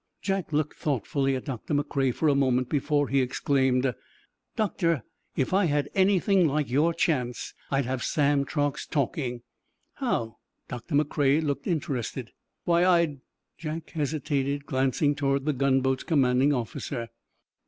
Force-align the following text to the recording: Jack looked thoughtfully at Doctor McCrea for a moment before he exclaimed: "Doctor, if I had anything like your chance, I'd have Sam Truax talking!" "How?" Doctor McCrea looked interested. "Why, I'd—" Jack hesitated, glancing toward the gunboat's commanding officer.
Jack 0.23 0.51
looked 0.51 0.77
thoughtfully 0.77 1.35
at 1.35 1.45
Doctor 1.45 1.75
McCrea 1.75 2.11
for 2.11 2.27
a 2.27 2.33
moment 2.33 2.69
before 2.69 3.07
he 3.07 3.21
exclaimed: 3.21 3.93
"Doctor, 4.55 5.03
if 5.35 5.53
I 5.53 5.65
had 5.65 5.91
anything 5.93 6.47
like 6.47 6.71
your 6.71 6.91
chance, 6.91 7.53
I'd 7.69 7.85
have 7.85 8.01
Sam 8.03 8.43
Truax 8.43 8.87
talking!" 8.87 9.43
"How?" 9.93 10.37
Doctor 10.67 10.95
McCrea 10.95 11.43
looked 11.43 11.67
interested. 11.67 12.31
"Why, 12.63 12.83
I'd—" 12.83 13.21
Jack 13.59 13.91
hesitated, 13.91 14.65
glancing 14.65 15.13
toward 15.13 15.45
the 15.45 15.53
gunboat's 15.53 16.01
commanding 16.05 16.51
officer. 16.51 17.09